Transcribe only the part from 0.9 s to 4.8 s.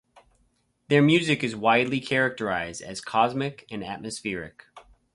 music is widely characterized as cosmic and atmospheric.